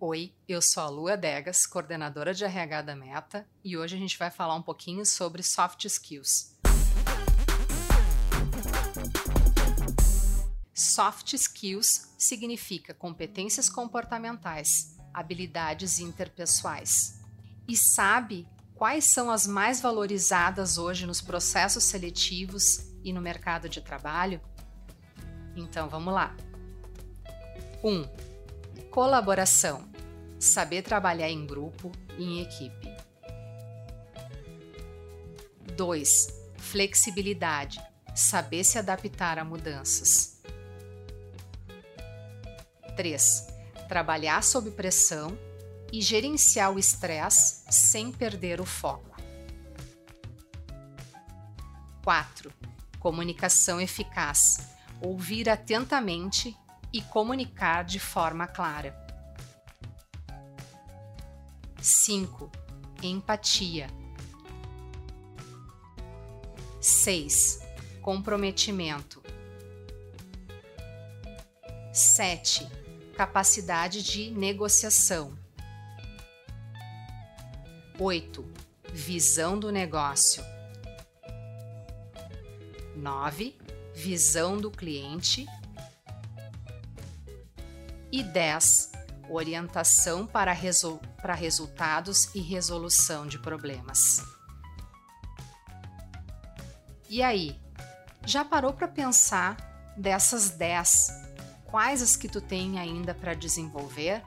Oi, 0.00 0.32
eu 0.48 0.62
sou 0.62 0.84
a 0.84 0.88
Lua 0.88 1.16
Degas, 1.16 1.66
coordenadora 1.66 2.32
de 2.32 2.44
RH 2.44 2.82
da 2.82 2.94
Meta, 2.94 3.44
e 3.64 3.76
hoje 3.76 3.96
a 3.96 3.98
gente 3.98 4.16
vai 4.16 4.30
falar 4.30 4.54
um 4.54 4.62
pouquinho 4.62 5.04
sobre 5.04 5.42
soft 5.42 5.84
skills. 5.86 6.56
Soft 10.72 11.32
skills 11.32 12.14
significa 12.16 12.94
competências 12.94 13.68
comportamentais, 13.68 14.96
habilidades 15.12 15.98
interpessoais. 15.98 17.20
E 17.66 17.76
sabe 17.76 18.46
quais 18.76 19.10
são 19.10 19.32
as 19.32 19.48
mais 19.48 19.80
valorizadas 19.80 20.78
hoje 20.78 21.06
nos 21.06 21.20
processos 21.20 21.82
seletivos 21.82 22.88
e 23.02 23.12
no 23.12 23.20
mercado 23.20 23.68
de 23.68 23.80
trabalho? 23.80 24.40
Então 25.56 25.88
vamos 25.88 26.14
lá. 26.14 26.36
1. 27.82 27.90
Um, 27.90 28.27
colaboração. 28.98 29.88
Saber 30.40 30.82
trabalhar 30.82 31.30
em 31.30 31.46
grupo 31.46 31.92
e 32.18 32.24
em 32.24 32.42
equipe. 32.42 32.92
2. 35.76 36.26
Flexibilidade. 36.56 37.80
Saber 38.12 38.64
se 38.64 38.76
adaptar 38.76 39.38
a 39.38 39.44
mudanças. 39.44 40.42
3. 42.96 43.46
Trabalhar 43.88 44.42
sob 44.42 44.72
pressão 44.72 45.38
e 45.92 46.02
gerenciar 46.02 46.72
o 46.72 46.78
estresse 46.80 47.62
sem 47.70 48.10
perder 48.10 48.60
o 48.60 48.66
foco. 48.66 49.16
4. 52.02 52.52
Comunicação 52.98 53.80
eficaz. 53.80 54.72
Ouvir 55.00 55.48
atentamente 55.48 56.56
e 56.98 57.02
comunicar 57.02 57.84
de 57.84 58.00
forma 58.00 58.48
clara. 58.48 58.92
5. 61.80 62.50
Empatia. 63.00 63.88
6. 66.80 67.60
Comprometimento. 68.02 69.22
7. 71.92 72.68
Capacidade 73.16 74.02
de 74.02 74.32
negociação. 74.32 75.38
8. 77.96 78.44
Visão 78.92 79.56
do 79.56 79.70
negócio. 79.70 80.42
9. 82.96 83.56
Visão 83.94 84.58
do 84.58 84.68
cliente. 84.68 85.46
E 88.10 88.22
10. 88.22 88.92
Orientação 89.28 90.26
para, 90.26 90.52
resol 90.52 91.00
para 91.20 91.34
resultados 91.34 92.34
e 92.34 92.40
resolução 92.40 93.26
de 93.26 93.38
problemas. 93.38 94.22
E 97.10 97.22
aí, 97.22 97.58
já 98.24 98.44
parou 98.44 98.72
para 98.72 98.88
pensar 98.88 99.56
dessas 99.96 100.50
10? 100.50 101.08
Quais 101.64 102.02
as 102.02 102.16
que 102.16 102.28
tu 102.28 102.40
tem 102.40 102.78
ainda 102.78 103.14
para 103.14 103.34
desenvolver? 103.34 104.22